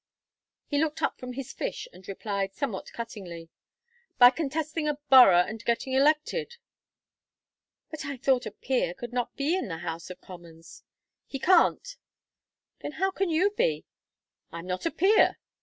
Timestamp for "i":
8.07-8.17, 14.51-14.57